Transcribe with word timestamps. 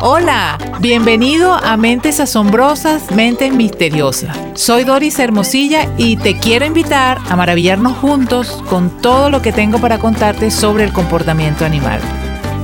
Hola, 0.00 0.58
bienvenido 0.80 1.52
a 1.52 1.76
Mentes 1.76 2.20
Asombrosas, 2.20 3.10
Mentes 3.10 3.52
Misteriosas. 3.52 4.38
Soy 4.54 4.84
Doris 4.84 5.18
Hermosilla 5.18 5.88
y 5.98 6.16
te 6.16 6.38
quiero 6.38 6.64
invitar 6.64 7.18
a 7.28 7.34
maravillarnos 7.34 7.98
juntos 7.98 8.62
con 8.70 9.02
todo 9.02 9.28
lo 9.28 9.42
que 9.42 9.52
tengo 9.52 9.80
para 9.80 9.98
contarte 9.98 10.52
sobre 10.52 10.84
el 10.84 10.92
comportamiento 10.92 11.64
animal. 11.64 12.00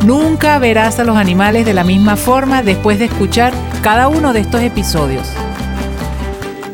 Nunca 0.05 0.61
verás 0.61 1.01
a 1.01 1.05
los 1.05 1.17
animales 1.17 1.67
de 1.67 1.75
la 1.75 1.83
misma 1.83 2.17
forma 2.17 2.63
después 2.63 3.01
de 3.01 3.07
escuchar 3.07 3.53
cada 3.83 4.07
uno 4.07 4.33
de 4.33 4.41
estos 4.41 4.63
episodios. 4.63 5.27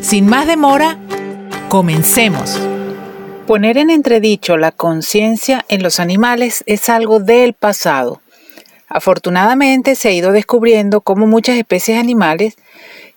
Sin 0.02 0.26
más 0.26 0.46
demora, 0.46 0.98
comencemos. 1.70 2.58
Poner 3.46 3.78
en 3.78 3.88
entredicho 3.88 4.58
la 4.58 4.72
conciencia 4.72 5.64
en 5.68 5.82
los 5.82 6.00
animales 6.00 6.64
es 6.66 6.90
algo 6.90 7.18
del 7.18 7.54
pasado 7.54 8.20
Afortunadamente 8.90 9.94
se 9.94 10.08
ha 10.08 10.12
ido 10.12 10.32
descubriendo 10.32 11.00
cómo 11.00 11.28
muchas 11.28 11.56
especies 11.56 11.96
animales 11.96 12.56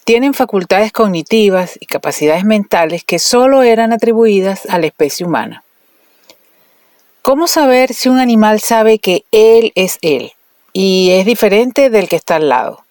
tienen 0.06 0.36
facultades 0.36 0.92
cognitivas 0.92 1.78
y 1.80 1.88
capacidades 1.88 2.46
mentales 2.46 3.04
que 3.04 3.18
solo 3.18 3.64
eran 3.64 3.92
atribuidas 3.92 4.68
a 4.68 4.78
la 4.78 4.86
especie 4.86 5.26
humana. 5.26 5.64
¿Cómo 7.24 7.48
saber 7.48 7.94
si 7.94 8.08
un 8.08 8.20
animal 8.20 8.60
sabe 8.60 9.00
que 9.00 9.24
él 9.32 9.72
es 9.74 9.98
él 10.04 10.34
y 10.74 11.10
es 11.12 11.26
diferente 11.26 11.90
del 11.90 12.08
que 12.08 12.18
está 12.18 12.36
al 12.36 12.50
lado? 12.50 12.86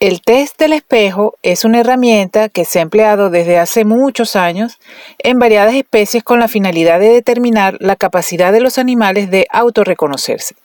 El 0.00 0.22
test 0.22 0.58
del 0.58 0.72
espejo 0.72 1.36
es 1.42 1.64
una 1.64 1.80
herramienta 1.80 2.48
que 2.48 2.64
se 2.64 2.80
ha 2.80 2.82
empleado 2.82 3.30
desde 3.30 3.58
hace 3.58 3.84
muchos 3.84 4.34
años 4.34 4.80
en 5.18 5.38
variadas 5.38 5.74
especies 5.74 6.24
con 6.24 6.40
la 6.40 6.48
finalidad 6.48 6.98
de 6.98 7.10
determinar 7.10 7.76
la 7.78 7.94
capacidad 7.94 8.50
de 8.50 8.60
los 8.60 8.78
animales 8.78 9.30
de 9.30 9.46
autorreconocerse. 9.50 10.56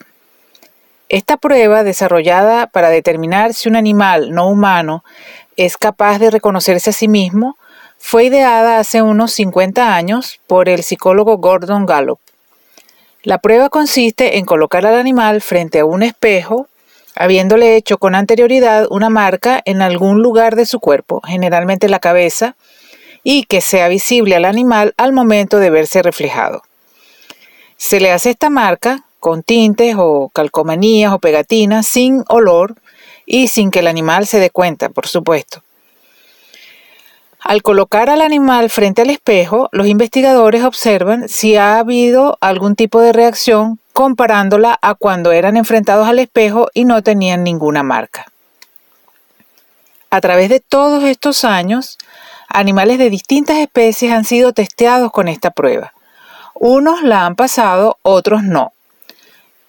Esta 1.08 1.36
prueba, 1.36 1.84
desarrollada 1.84 2.66
para 2.66 2.90
determinar 2.90 3.54
si 3.54 3.68
un 3.68 3.76
animal 3.76 4.32
no 4.32 4.48
humano 4.48 5.04
es 5.56 5.76
capaz 5.76 6.18
de 6.18 6.30
reconocerse 6.30 6.90
a 6.90 6.92
sí 6.92 7.06
mismo, 7.06 7.56
fue 7.98 8.24
ideada 8.24 8.78
hace 8.78 9.02
unos 9.02 9.32
50 9.32 9.94
años 9.94 10.40
por 10.48 10.68
el 10.68 10.82
psicólogo 10.82 11.38
Gordon 11.38 11.86
Gallup. 11.86 12.18
La 13.22 13.38
prueba 13.38 13.68
consiste 13.68 14.38
en 14.38 14.44
colocar 14.44 14.84
al 14.84 14.96
animal 14.96 15.42
frente 15.42 15.80
a 15.80 15.84
un 15.84 16.02
espejo, 16.02 16.68
habiéndole 17.14 17.76
hecho 17.76 17.98
con 17.98 18.14
anterioridad 18.14 18.86
una 18.90 19.08
marca 19.08 19.62
en 19.64 19.82
algún 19.82 20.22
lugar 20.22 20.56
de 20.56 20.66
su 20.66 20.80
cuerpo, 20.80 21.22
generalmente 21.24 21.88
la 21.88 22.00
cabeza, 22.00 22.56
y 23.22 23.44
que 23.44 23.60
sea 23.60 23.88
visible 23.88 24.36
al 24.36 24.44
animal 24.44 24.92
al 24.96 25.12
momento 25.12 25.58
de 25.58 25.70
verse 25.70 26.02
reflejado. 26.02 26.62
Se 27.76 28.00
le 28.00 28.12
hace 28.12 28.30
esta 28.30 28.50
marca 28.50 29.05
con 29.26 29.42
tintes 29.42 29.96
o 29.98 30.30
calcomanías 30.32 31.12
o 31.12 31.18
pegatinas 31.18 31.84
sin 31.84 32.22
olor 32.28 32.76
y 33.26 33.48
sin 33.48 33.72
que 33.72 33.80
el 33.80 33.88
animal 33.88 34.28
se 34.28 34.38
dé 34.38 34.50
cuenta, 34.50 34.88
por 34.88 35.08
supuesto. 35.08 35.64
Al 37.40 37.60
colocar 37.64 38.08
al 38.08 38.20
animal 38.20 38.70
frente 38.70 39.02
al 39.02 39.10
espejo, 39.10 39.68
los 39.72 39.88
investigadores 39.88 40.62
observan 40.62 41.28
si 41.28 41.56
ha 41.56 41.80
habido 41.80 42.38
algún 42.40 42.76
tipo 42.76 43.00
de 43.00 43.12
reacción 43.12 43.80
comparándola 43.92 44.78
a 44.80 44.94
cuando 44.94 45.32
eran 45.32 45.56
enfrentados 45.56 46.06
al 46.06 46.20
espejo 46.20 46.68
y 46.72 46.84
no 46.84 47.02
tenían 47.02 47.42
ninguna 47.42 47.82
marca. 47.82 48.26
A 50.08 50.20
través 50.20 50.50
de 50.50 50.60
todos 50.60 51.02
estos 51.02 51.42
años, 51.42 51.98
animales 52.48 52.98
de 52.98 53.10
distintas 53.10 53.56
especies 53.56 54.12
han 54.12 54.24
sido 54.24 54.52
testeados 54.52 55.10
con 55.10 55.26
esta 55.26 55.50
prueba. 55.50 55.94
Unos 56.54 57.02
la 57.02 57.26
han 57.26 57.34
pasado, 57.34 57.98
otros 58.02 58.44
no. 58.44 58.72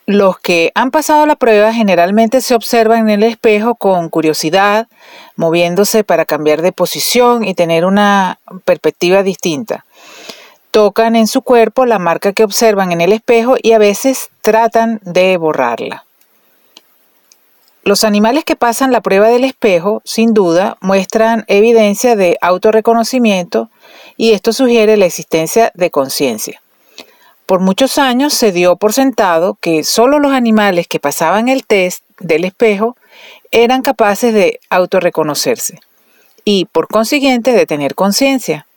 Los 0.08 0.40
que 0.40 0.72
han 0.74 0.90
pasado 0.90 1.26
la 1.26 1.36
prueba 1.36 1.74
generalmente 1.74 2.40
se 2.40 2.56
observan 2.56 3.00
en 3.00 3.10
el 3.10 3.24
espejo 3.24 3.76
con 3.76 4.08
curiosidad, 4.08 4.88
moviéndose 5.36 6.06
para 6.06 6.24
cambiar 6.24 6.62
de 6.62 6.72
posición 6.72 7.44
y 7.44 7.54
tener 7.56 7.84
una 7.84 8.40
perspectiva 8.64 9.22
distinta. 9.22 9.84
Tocan 10.72 11.18
en 11.18 11.28
su 11.28 11.42
cuerpo 11.42 11.86
la 11.86 12.00
marca 12.00 12.32
que 12.32 12.46
observan 12.46 12.94
en 12.94 13.02
el 13.02 13.12
espejo 13.12 13.58
y 13.62 13.74
a 13.74 13.80
veces 13.80 14.30
tratan 14.42 15.02
de 15.04 15.36
borrarla. 15.36 16.06
Los 17.84 18.06
animales 18.06 18.46
que 18.46 18.56
pasan 18.56 18.94
la 18.94 19.02
prueba 19.02 19.28
del 19.28 19.44
espejo, 19.44 20.02
sin 20.06 20.34
duda, 20.34 20.78
muestran 20.80 21.44
evidencia 21.48 22.16
de 22.16 22.38
autorreconocimiento 22.40 23.70
y 24.16 24.32
esto 24.32 24.54
sugiere 24.54 24.96
la 24.96 25.06
existencia 25.06 25.70
de 25.76 25.92
conciencia. 25.92 26.62
Por 27.48 27.62
muchos 27.62 27.98
años 27.98 28.34
se 28.34 28.52
dio 28.52 28.76
por 28.76 28.92
sentado 28.92 29.58
que 29.62 29.86
solo 29.86 30.20
los 30.20 30.34
animales 30.34 30.86
que 30.86 31.00
pasaban 31.00 31.48
el 31.48 31.66
test 31.66 32.04
del 32.20 32.44
espejo 32.44 32.98
eran 33.52 33.84
capaces 33.84 34.34
de 34.34 34.60
autorreconocerse 34.70 35.80
y 36.44 36.66
por 36.66 36.90
consiguiente 36.90 37.54
de 37.54 37.66
tener 37.66 37.96
conciencia, 37.96 38.68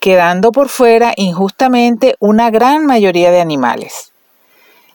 quedando 0.00 0.52
por 0.52 0.70
fuera 0.70 1.12
injustamente 1.16 2.16
una 2.18 2.50
gran 2.50 2.86
mayoría 2.86 3.30
de 3.30 3.42
animales. 3.42 4.10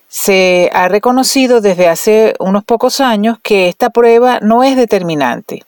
Se 0.08 0.72
ha 0.74 0.88
reconocido 0.88 1.62
desde 1.62 1.88
hace 1.88 2.34
unos 2.40 2.64
pocos 2.64 3.00
años 3.00 3.38
que 3.44 3.70
esta 3.70 3.92
prueba 3.92 4.40
no 4.42 4.64
es 4.64 4.76
determinante. 4.76 5.64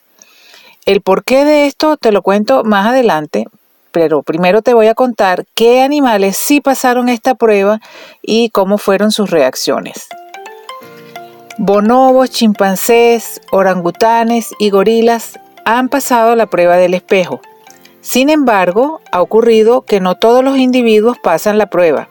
El 0.84 1.00
porqué 1.00 1.44
de 1.44 1.66
esto 1.66 1.96
te 1.96 2.10
lo 2.10 2.22
cuento 2.22 2.64
más 2.64 2.88
adelante, 2.88 3.46
pero 3.94 4.24
primero 4.24 4.60
te 4.60 4.74
voy 4.74 4.88
a 4.88 4.94
contar 4.94 5.46
qué 5.54 5.80
animales 5.80 6.36
sí 6.36 6.60
pasaron 6.60 7.08
esta 7.08 7.36
prueba 7.36 7.80
y 8.22 8.50
cómo 8.50 8.76
fueron 8.76 9.12
sus 9.12 9.30
reacciones. 9.30 10.08
Bonobos, 11.58 12.30
chimpancés, 12.30 13.40
orangutanes 13.52 14.50
y 14.58 14.70
gorilas 14.70 15.38
han 15.64 15.88
pasado 15.88 16.34
la 16.34 16.46
prueba 16.46 16.76
del 16.76 16.92
espejo. 16.92 17.40
Sin 18.00 18.30
embargo, 18.30 19.00
ha 19.12 19.22
ocurrido 19.22 19.82
que 19.82 20.00
no 20.00 20.16
todos 20.16 20.42
los 20.42 20.58
individuos 20.58 21.16
pasan 21.22 21.56
la 21.56 21.66
prueba, 21.66 22.08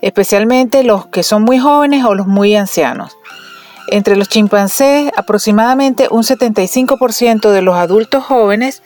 especialmente 0.00 0.84
los 0.84 1.04
que 1.08 1.22
son 1.22 1.42
muy 1.42 1.58
jóvenes 1.58 2.02
o 2.06 2.14
los 2.14 2.28
muy 2.28 2.56
ancianos. 2.56 3.14
Entre 3.88 4.16
los 4.16 4.30
chimpancés, 4.30 5.12
aproximadamente 5.14 6.08
un 6.10 6.22
75% 6.22 7.50
de 7.50 7.60
los 7.60 7.74
adultos 7.74 8.24
jóvenes 8.24 8.82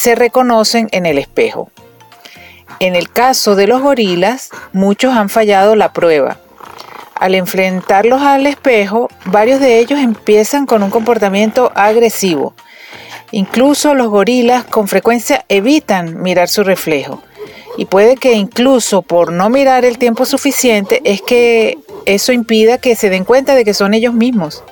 se 0.00 0.14
reconocen 0.14 0.86
en 0.92 1.06
el 1.06 1.18
espejo. 1.18 1.72
En 2.78 2.94
el 2.94 3.10
caso 3.10 3.56
de 3.56 3.66
los 3.66 3.82
gorilas, 3.82 4.50
muchos 4.72 5.12
han 5.12 5.28
fallado 5.28 5.74
la 5.74 5.92
prueba. 5.92 6.38
Al 7.16 7.34
enfrentarlos 7.34 8.22
al 8.22 8.46
espejo, 8.46 9.08
varios 9.24 9.58
de 9.58 9.80
ellos 9.80 9.98
empiezan 9.98 10.66
con 10.66 10.84
un 10.84 10.90
comportamiento 10.90 11.72
agresivo. 11.74 12.54
Incluso 13.32 13.94
los 13.94 14.06
gorilas 14.06 14.62
con 14.62 14.86
frecuencia 14.86 15.44
evitan 15.48 16.22
mirar 16.22 16.48
su 16.48 16.62
reflejo. 16.62 17.20
Y 17.76 17.86
puede 17.86 18.14
que 18.14 18.34
incluso 18.34 19.02
por 19.02 19.32
no 19.32 19.50
mirar 19.50 19.84
el 19.84 19.98
tiempo 19.98 20.26
suficiente 20.26 21.00
es 21.02 21.22
que 21.22 21.76
eso 22.06 22.30
impida 22.30 22.78
que 22.78 22.94
se 22.94 23.10
den 23.10 23.24
cuenta 23.24 23.56
de 23.56 23.64
que 23.64 23.74
son 23.74 23.94
ellos 23.94 24.14
mismos. 24.14 24.62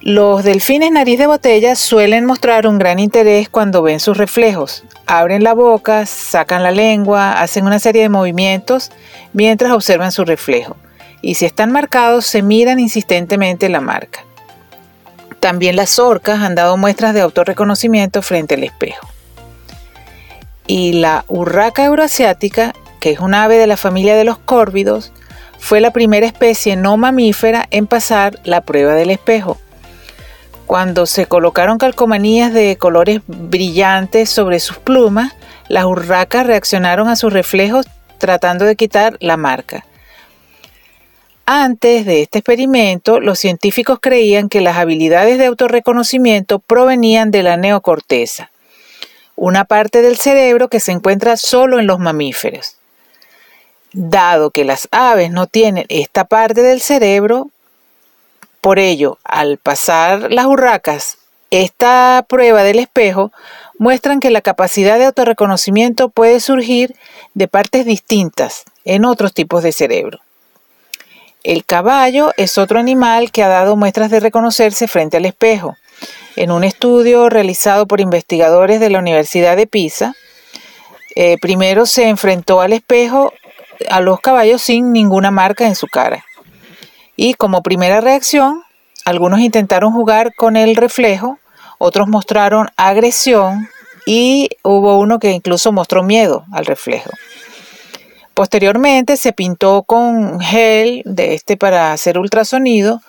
Los 0.00 0.44
delfines 0.44 0.92
nariz 0.92 1.18
de 1.18 1.26
botella 1.26 1.74
suelen 1.74 2.24
mostrar 2.24 2.68
un 2.68 2.78
gran 2.78 3.00
interés 3.00 3.48
cuando 3.48 3.82
ven 3.82 3.98
sus 3.98 4.16
reflejos. 4.16 4.84
Abren 5.06 5.42
la 5.42 5.54
boca, 5.54 6.06
sacan 6.06 6.62
la 6.62 6.70
lengua, 6.70 7.40
hacen 7.40 7.66
una 7.66 7.80
serie 7.80 8.02
de 8.02 8.08
movimientos 8.08 8.92
mientras 9.32 9.72
observan 9.72 10.12
su 10.12 10.24
reflejo. 10.24 10.76
Y 11.20 11.34
si 11.34 11.46
están 11.46 11.72
marcados, 11.72 12.26
se 12.26 12.42
miran 12.42 12.78
insistentemente 12.78 13.68
la 13.68 13.80
marca. 13.80 14.20
También 15.40 15.74
las 15.74 15.98
orcas 15.98 16.42
han 16.42 16.54
dado 16.54 16.76
muestras 16.76 17.12
de 17.12 17.20
autorreconocimiento 17.20 18.22
frente 18.22 18.54
al 18.54 18.62
espejo. 18.62 19.08
Y 20.68 20.92
la 20.92 21.24
urraca 21.26 21.84
euroasiática, 21.84 22.72
que 23.00 23.10
es 23.10 23.18
un 23.18 23.34
ave 23.34 23.58
de 23.58 23.66
la 23.66 23.76
familia 23.76 24.14
de 24.14 24.24
los 24.24 24.38
córvidos, 24.38 25.12
fue 25.58 25.80
la 25.80 25.92
primera 25.92 26.26
especie 26.26 26.76
no 26.76 26.96
mamífera 26.96 27.66
en 27.72 27.88
pasar 27.88 28.38
la 28.44 28.60
prueba 28.60 28.94
del 28.94 29.10
espejo 29.10 29.58
cuando 30.68 31.06
se 31.06 31.24
colocaron 31.24 31.78
calcomanías 31.78 32.52
de 32.52 32.76
colores 32.76 33.22
brillantes 33.26 34.28
sobre 34.28 34.60
sus 34.60 34.76
plumas, 34.76 35.32
las 35.66 35.86
urracas 35.86 36.46
reaccionaron 36.46 37.08
a 37.08 37.16
sus 37.16 37.32
reflejos 37.32 37.86
tratando 38.18 38.66
de 38.66 38.76
quitar 38.76 39.16
la 39.20 39.38
marca. 39.38 39.86
Antes 41.46 42.04
de 42.04 42.20
este 42.20 42.40
experimento, 42.40 43.18
los 43.18 43.38
científicos 43.38 43.98
creían 44.02 44.50
que 44.50 44.60
las 44.60 44.76
habilidades 44.76 45.38
de 45.38 45.46
autorreconocimiento 45.46 46.58
provenían 46.58 47.30
de 47.30 47.42
la 47.42 47.56
neocorteza, 47.56 48.50
una 49.36 49.64
parte 49.64 50.02
del 50.02 50.18
cerebro 50.18 50.68
que 50.68 50.80
se 50.80 50.92
encuentra 50.92 51.38
solo 51.38 51.80
en 51.80 51.86
los 51.86 51.98
mamíferos. 51.98 52.76
Dado 53.94 54.50
que 54.50 54.66
las 54.66 54.86
aves 54.90 55.30
no 55.30 55.46
tienen 55.46 55.86
esta 55.88 56.24
parte 56.24 56.62
del 56.62 56.82
cerebro, 56.82 57.48
por 58.60 58.78
ello, 58.78 59.18
al 59.24 59.58
pasar 59.58 60.32
las 60.32 60.46
urracas, 60.46 61.18
esta 61.50 62.24
prueba 62.28 62.62
del 62.62 62.78
espejo 62.78 63.32
muestran 63.78 64.20
que 64.20 64.30
la 64.30 64.42
capacidad 64.42 64.98
de 64.98 65.06
autorreconocimiento 65.06 66.08
puede 66.08 66.40
surgir 66.40 66.94
de 67.34 67.48
partes 67.48 67.86
distintas 67.86 68.64
en 68.84 69.04
otros 69.04 69.32
tipos 69.32 69.62
de 69.62 69.72
cerebro. 69.72 70.18
El 71.44 71.64
caballo 71.64 72.32
es 72.36 72.58
otro 72.58 72.78
animal 72.78 73.30
que 73.30 73.42
ha 73.42 73.48
dado 73.48 73.76
muestras 73.76 74.10
de 74.10 74.20
reconocerse 74.20 74.88
frente 74.88 75.16
al 75.16 75.24
espejo. 75.24 75.76
En 76.36 76.50
un 76.50 76.64
estudio 76.64 77.28
realizado 77.28 77.86
por 77.86 78.00
investigadores 78.00 78.80
de 78.80 78.90
la 78.90 78.98
Universidad 78.98 79.56
de 79.56 79.66
Pisa, 79.66 80.14
eh, 81.16 81.38
primero 81.40 81.86
se 81.86 82.08
enfrentó 82.08 82.60
al 82.60 82.72
espejo 82.72 83.32
a 83.88 84.00
los 84.00 84.20
caballos 84.20 84.60
sin 84.62 84.92
ninguna 84.92 85.30
marca 85.30 85.66
en 85.66 85.74
su 85.74 85.86
cara. 85.86 86.24
Y 87.20 87.34
como 87.34 87.64
primera 87.64 88.00
reacción, 88.00 88.62
algunos 89.04 89.40
intentaron 89.40 89.92
jugar 89.92 90.36
con 90.36 90.56
el 90.56 90.76
reflejo, 90.76 91.40
otros 91.78 92.06
mostraron 92.06 92.68
agresión 92.76 93.68
y 94.06 94.50
hubo 94.62 95.00
uno 95.00 95.18
que 95.18 95.32
incluso 95.32 95.72
mostró 95.72 96.04
miedo 96.04 96.44
al 96.52 96.64
reflejo. 96.64 97.10
Posteriormente 98.34 99.16
se 99.16 99.32
pintó 99.32 99.82
con 99.82 100.38
gel 100.38 101.02
de 101.04 101.34
este 101.34 101.56
para 101.56 101.92
hacer 101.92 102.18
ultrasonido 102.18 103.02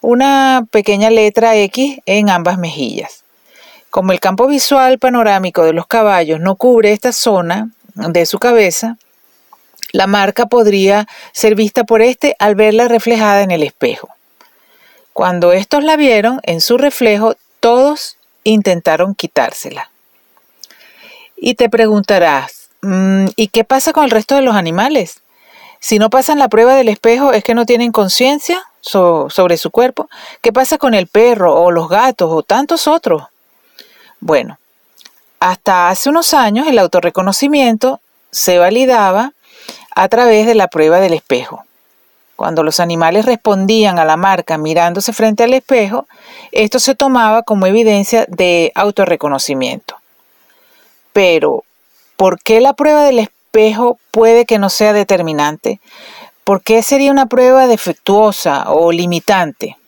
una 0.00 0.64
pequeña 0.70 1.10
letra 1.10 1.54
X 1.54 1.98
en 2.06 2.30
ambas 2.30 2.56
mejillas. 2.56 3.24
Como 3.90 4.12
el 4.12 4.20
campo 4.20 4.46
visual 4.46 4.98
panorámico 4.98 5.64
de 5.64 5.74
los 5.74 5.86
caballos 5.86 6.40
no 6.40 6.54
cubre 6.54 6.92
esta 6.92 7.12
zona 7.12 7.68
de 7.94 8.24
su 8.24 8.38
cabeza, 8.38 8.96
la 9.92 10.06
marca 10.06 10.46
podría 10.46 11.06
ser 11.32 11.54
vista 11.54 11.84
por 11.84 12.02
este 12.02 12.36
al 12.38 12.54
verla 12.54 12.88
reflejada 12.88 13.42
en 13.42 13.50
el 13.50 13.62
espejo. 13.62 14.08
Cuando 15.12 15.52
estos 15.52 15.84
la 15.84 15.96
vieron 15.96 16.40
en 16.44 16.60
su 16.60 16.78
reflejo, 16.78 17.36
todos 17.60 18.16
intentaron 18.44 19.14
quitársela. 19.14 19.90
Y 21.36 21.54
te 21.54 21.68
preguntarás, 21.68 22.60
Mm, 22.82 23.26
¿Y 23.36 23.48
qué 23.48 23.64
pasa 23.64 23.92
con 23.92 24.04
el 24.04 24.10
resto 24.10 24.34
de 24.34 24.42
los 24.42 24.56
animales? 24.56 25.20
Si 25.80 25.98
no 25.98 26.10
pasan 26.10 26.38
la 26.38 26.48
prueba 26.48 26.74
del 26.74 26.88
espejo, 26.88 27.32
¿es 27.32 27.44
que 27.44 27.54
no 27.54 27.66
tienen 27.66 27.92
conciencia 27.92 28.64
sobre 28.80 29.56
su 29.56 29.70
cuerpo? 29.70 30.08
¿Qué 30.40 30.52
pasa 30.52 30.78
con 30.78 30.94
el 30.94 31.06
perro 31.06 31.54
o 31.54 31.70
los 31.70 31.88
gatos 31.88 32.30
o 32.32 32.42
tantos 32.42 32.86
otros? 32.86 33.24
Bueno, 34.20 34.58
hasta 35.38 35.88
hace 35.88 36.08
unos 36.08 36.34
años 36.34 36.66
el 36.66 36.78
autorreconocimiento 36.78 38.00
se 38.30 38.58
validaba 38.58 39.32
a 40.00 40.08
través 40.08 40.46
de 40.46 40.54
la 40.54 40.68
prueba 40.68 41.00
del 41.00 41.14
espejo. 41.14 41.64
Cuando 42.36 42.62
los 42.62 42.80
animales 42.80 43.26
respondían 43.26 43.98
a 43.98 44.04
la 44.04 44.16
marca 44.16 44.56
mirándose 44.56 45.12
frente 45.12 45.44
al 45.44 45.54
espejo, 45.54 46.06
esto 46.52 46.78
se 46.78 46.94
tomaba 46.94 47.42
como 47.42 47.66
evidencia 47.66 48.24
de 48.28 48.72
autorreconocimiento. 48.74 49.96
Pero 51.12 51.64
¿Por 52.20 52.38
qué 52.42 52.60
la 52.60 52.74
prueba 52.74 53.02
del 53.02 53.18
espejo 53.18 53.98
puede 54.10 54.44
que 54.44 54.58
no 54.58 54.68
sea 54.68 54.92
determinante? 54.92 55.80
¿Por 56.44 56.60
qué 56.60 56.82
sería 56.82 57.10
una 57.10 57.24
prueba 57.24 57.66
defectuosa 57.66 58.70
o 58.70 58.92
limitante? 58.92 59.78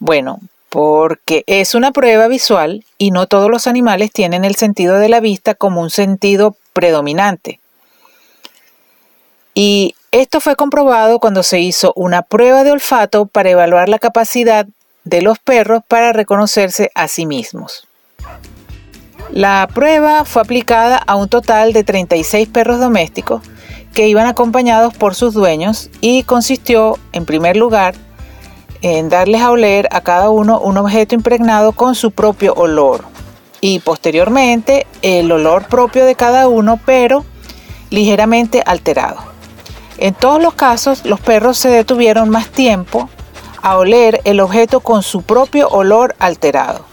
Bueno, 0.00 0.40
porque 0.68 1.44
es 1.46 1.76
una 1.76 1.92
prueba 1.92 2.26
visual 2.26 2.84
y 2.98 3.12
no 3.12 3.28
todos 3.28 3.52
los 3.52 3.68
animales 3.68 4.10
tienen 4.10 4.44
el 4.44 4.56
sentido 4.56 4.96
de 4.96 5.08
la 5.08 5.20
vista 5.20 5.54
como 5.54 5.80
un 5.80 5.90
sentido 5.90 6.56
predominante. 6.72 7.60
Y 9.54 9.94
esto 10.10 10.40
fue 10.40 10.56
comprobado 10.56 11.20
cuando 11.20 11.42
se 11.44 11.60
hizo 11.60 11.92
una 11.94 12.22
prueba 12.22 12.64
de 12.64 12.72
olfato 12.72 13.26
para 13.26 13.50
evaluar 13.50 13.88
la 13.88 14.00
capacidad 14.00 14.66
de 15.04 15.22
los 15.22 15.38
perros 15.38 15.82
para 15.86 16.12
reconocerse 16.12 16.90
a 16.94 17.08
sí 17.08 17.24
mismos. 17.24 17.86
La 19.30 19.68
prueba 19.72 20.24
fue 20.24 20.42
aplicada 20.42 20.96
a 20.96 21.16
un 21.16 21.28
total 21.28 21.72
de 21.72 21.84
36 21.84 22.48
perros 22.48 22.80
domésticos 22.80 23.42
que 23.92 24.08
iban 24.08 24.26
acompañados 24.26 24.94
por 24.94 25.14
sus 25.14 25.34
dueños 25.34 25.90
y 26.00 26.24
consistió, 26.24 26.98
en 27.12 27.24
primer 27.24 27.56
lugar, 27.56 27.94
en 28.82 29.08
darles 29.08 29.40
a 29.40 29.50
oler 29.50 29.88
a 29.92 30.02
cada 30.02 30.30
uno 30.30 30.60
un 30.60 30.76
objeto 30.76 31.14
impregnado 31.14 31.72
con 31.72 31.94
su 31.94 32.10
propio 32.10 32.54
olor 32.54 33.04
y 33.60 33.78
posteriormente 33.78 34.86
el 35.00 35.32
olor 35.32 35.66
propio 35.68 36.04
de 36.04 36.16
cada 36.16 36.48
uno 36.48 36.78
pero 36.84 37.24
ligeramente 37.90 38.62
alterado. 38.66 39.33
En 39.98 40.14
todos 40.14 40.42
los 40.42 40.54
casos 40.54 41.04
los 41.04 41.20
perros 41.20 41.58
se 41.58 41.68
detuvieron 41.68 42.28
más 42.28 42.48
tiempo 42.48 43.08
a 43.62 43.76
oler 43.76 44.20
el 44.24 44.40
objeto 44.40 44.80
con 44.80 45.02
su 45.02 45.22
propio 45.22 45.68
olor 45.68 46.14
alterado. 46.18 46.84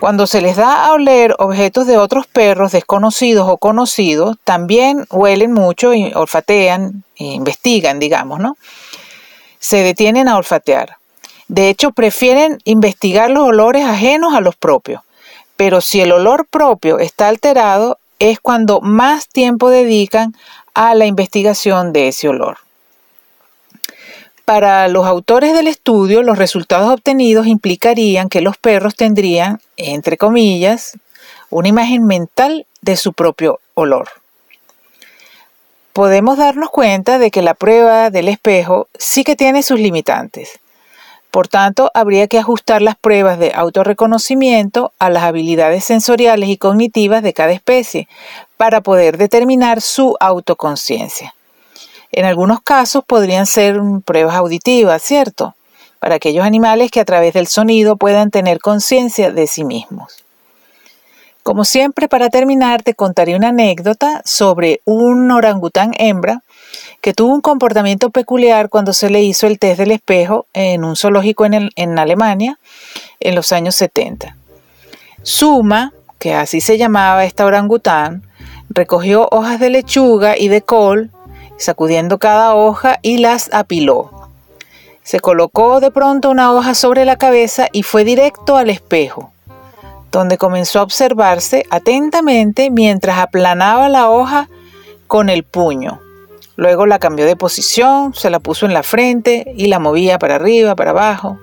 Cuando 0.00 0.26
se 0.26 0.40
les 0.40 0.56
da 0.56 0.86
a 0.86 0.92
oler 0.92 1.34
objetos 1.38 1.86
de 1.86 1.98
otros 1.98 2.26
perros 2.26 2.72
desconocidos 2.72 3.46
o 3.48 3.58
conocidos, 3.58 4.36
también 4.44 5.06
huelen 5.10 5.52
mucho 5.52 5.92
y 5.92 6.12
olfatean, 6.14 7.04
e 7.16 7.24
investigan, 7.24 7.98
digamos, 7.98 8.40
¿no? 8.40 8.56
Se 9.58 9.82
detienen 9.82 10.26
a 10.26 10.38
olfatear. 10.38 10.96
De 11.48 11.68
hecho, 11.68 11.90
prefieren 11.90 12.58
investigar 12.64 13.30
los 13.30 13.44
olores 13.44 13.84
ajenos 13.84 14.34
a 14.34 14.40
los 14.40 14.56
propios. 14.56 15.02
Pero 15.56 15.82
si 15.82 16.00
el 16.00 16.12
olor 16.12 16.46
propio 16.46 16.98
está 16.98 17.28
alterado, 17.28 17.98
es 18.18 18.40
cuando 18.40 18.80
más 18.80 19.28
tiempo 19.28 19.68
dedican 19.68 20.34
a 20.74 20.94
la 20.94 21.06
investigación 21.06 21.92
de 21.92 22.08
ese 22.08 22.28
olor. 22.28 22.58
Para 24.44 24.88
los 24.88 25.06
autores 25.06 25.54
del 25.54 25.68
estudio, 25.68 26.22
los 26.22 26.36
resultados 26.36 26.90
obtenidos 26.90 27.46
implicarían 27.46 28.28
que 28.28 28.40
los 28.40 28.56
perros 28.56 28.96
tendrían, 28.96 29.60
entre 29.76 30.16
comillas, 30.16 30.98
una 31.50 31.68
imagen 31.68 32.04
mental 32.04 32.66
de 32.82 32.96
su 32.96 33.12
propio 33.12 33.60
olor. 33.74 34.08
Podemos 35.92 36.38
darnos 36.38 36.70
cuenta 36.70 37.18
de 37.18 37.30
que 37.30 37.42
la 37.42 37.54
prueba 37.54 38.10
del 38.10 38.28
espejo 38.28 38.88
sí 38.98 39.22
que 39.22 39.36
tiene 39.36 39.62
sus 39.62 39.78
limitantes. 39.78 40.58
Por 41.30 41.46
tanto, 41.46 41.92
habría 41.94 42.26
que 42.26 42.38
ajustar 42.38 42.82
las 42.82 42.96
pruebas 42.96 43.38
de 43.38 43.52
autorreconocimiento 43.54 44.92
a 44.98 45.10
las 45.10 45.22
habilidades 45.22 45.84
sensoriales 45.84 46.48
y 46.48 46.56
cognitivas 46.56 47.22
de 47.22 47.32
cada 47.32 47.52
especie 47.52 48.08
para 48.60 48.82
poder 48.82 49.16
determinar 49.16 49.80
su 49.80 50.18
autoconciencia. 50.20 51.34
En 52.12 52.26
algunos 52.26 52.60
casos 52.60 53.02
podrían 53.06 53.46
ser 53.46 53.80
pruebas 54.04 54.34
auditivas, 54.34 55.02
¿cierto? 55.02 55.54
Para 55.98 56.16
aquellos 56.16 56.44
animales 56.44 56.90
que 56.90 57.00
a 57.00 57.06
través 57.06 57.32
del 57.32 57.46
sonido 57.46 57.96
puedan 57.96 58.30
tener 58.30 58.58
conciencia 58.58 59.30
de 59.30 59.46
sí 59.46 59.64
mismos. 59.64 60.26
Como 61.42 61.64
siempre, 61.64 62.06
para 62.06 62.28
terminar, 62.28 62.82
te 62.82 62.92
contaré 62.92 63.34
una 63.34 63.48
anécdota 63.48 64.20
sobre 64.26 64.82
un 64.84 65.30
orangután 65.30 65.92
hembra 65.96 66.42
que 67.00 67.14
tuvo 67.14 67.32
un 67.32 67.40
comportamiento 67.40 68.10
peculiar 68.10 68.68
cuando 68.68 68.92
se 68.92 69.08
le 69.08 69.22
hizo 69.22 69.46
el 69.46 69.58
test 69.58 69.78
del 69.78 69.92
espejo 69.92 70.44
en 70.52 70.84
un 70.84 70.96
zoológico 70.96 71.46
en, 71.46 71.70
en 71.76 71.98
Alemania 71.98 72.58
en 73.20 73.34
los 73.36 73.52
años 73.52 73.74
70. 73.76 74.36
Suma, 75.22 75.94
que 76.18 76.34
así 76.34 76.60
se 76.60 76.76
llamaba 76.76 77.24
esta 77.24 77.46
orangután, 77.46 78.29
recogió 78.70 79.28
hojas 79.30 79.60
de 79.60 79.68
lechuga 79.68 80.38
y 80.38 80.48
de 80.48 80.62
col 80.62 81.10
sacudiendo 81.60 82.18
cada 82.18 82.54
hoja 82.54 82.98
y 83.02 83.18
las 83.18 83.50
apiló. 83.52 84.10
Se 85.02 85.20
colocó 85.20 85.80
de 85.80 85.90
pronto 85.90 86.30
una 86.30 86.52
hoja 86.52 86.74
sobre 86.74 87.04
la 87.04 87.16
cabeza 87.16 87.68
y 87.70 87.82
fue 87.82 88.04
directo 88.04 88.56
al 88.56 88.70
espejo, 88.70 89.32
donde 90.10 90.38
comenzó 90.38 90.80
a 90.80 90.84
observarse 90.84 91.64
atentamente 91.70 92.70
mientras 92.70 93.18
aplanaba 93.18 93.88
la 93.88 94.08
hoja 94.08 94.48
con 95.06 95.28
el 95.28 95.42
puño. 95.42 96.00
Luego 96.56 96.86
la 96.86 96.98
cambió 96.98 97.26
de 97.26 97.36
posición, 97.36 98.14
se 98.14 98.30
la 98.30 98.38
puso 98.38 98.66
en 98.66 98.72
la 98.72 98.82
frente 98.82 99.52
y 99.56 99.68
la 99.68 99.78
movía 99.78 100.18
para 100.18 100.36
arriba, 100.36 100.74
para 100.76 100.90
abajo. 100.90 101.38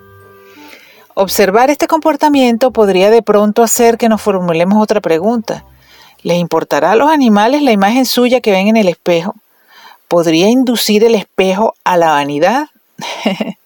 Observar 1.14 1.70
este 1.70 1.88
comportamiento 1.88 2.70
podría 2.72 3.10
de 3.10 3.22
pronto 3.22 3.62
hacer 3.62 3.98
que 3.98 4.08
nos 4.08 4.22
formulemos 4.22 4.80
otra 4.82 5.00
pregunta. 5.00 5.64
¿Les 6.22 6.38
importará 6.38 6.92
a 6.92 6.96
los 6.96 7.10
animales 7.10 7.62
la 7.62 7.72
imagen 7.72 8.04
suya 8.04 8.40
que 8.40 8.50
ven 8.50 8.68
en 8.68 8.76
el 8.76 8.88
espejo? 8.88 9.34
¿Podría 10.08 10.48
inducir 10.48 11.04
el 11.04 11.14
espejo 11.14 11.74
a 11.84 11.96
la 11.96 12.10
vanidad? 12.10 12.66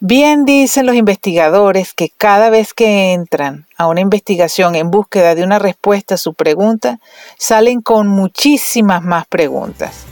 Bien 0.00 0.44
dicen 0.44 0.86
los 0.86 0.94
investigadores 0.94 1.92
que 1.92 2.10
cada 2.10 2.50
vez 2.50 2.74
que 2.74 3.12
entran 3.12 3.66
a 3.76 3.88
una 3.88 4.00
investigación 4.00 4.74
en 4.74 4.90
búsqueda 4.90 5.34
de 5.34 5.42
una 5.42 5.58
respuesta 5.58 6.14
a 6.14 6.18
su 6.18 6.34
pregunta, 6.34 6.98
salen 7.38 7.80
con 7.80 8.06
muchísimas 8.08 9.02
más 9.02 9.26
preguntas. 9.26 10.04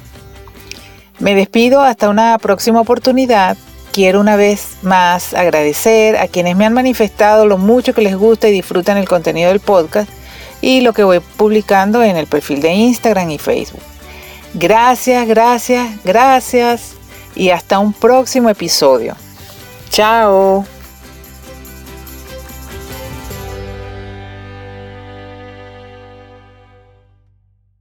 Me 1.18 1.34
despido 1.34 1.82
hasta 1.82 2.08
una 2.08 2.38
próxima 2.38 2.80
oportunidad. 2.80 3.56
Quiero 3.92 4.20
una 4.20 4.36
vez 4.36 4.78
más 4.82 5.32
agradecer 5.34 6.16
a 6.16 6.28
quienes 6.28 6.56
me 6.56 6.66
han 6.66 6.72
manifestado 6.72 7.46
lo 7.46 7.58
mucho 7.58 7.94
que 7.94 8.02
les 8.02 8.16
gusta 8.16 8.48
y 8.48 8.52
disfrutan 8.52 8.96
el 8.96 9.08
contenido 9.08 9.50
del 9.50 9.60
podcast 9.60 10.10
y 10.60 10.80
lo 10.80 10.92
que 10.92 11.04
voy 11.04 11.20
publicando 11.20 12.02
en 12.02 12.16
el 12.16 12.26
perfil 12.26 12.60
de 12.60 12.72
Instagram 12.72 13.30
y 13.30 13.38
Facebook. 13.38 13.82
Gracias, 14.54 15.26
gracias, 15.26 15.90
gracias 16.04 16.92
y 17.34 17.50
hasta 17.50 17.78
un 17.78 17.92
próximo 17.92 18.48
episodio. 18.48 19.16
Chao. 19.90 20.73